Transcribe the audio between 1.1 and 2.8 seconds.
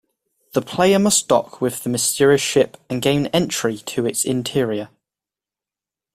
dock with the mysterious ship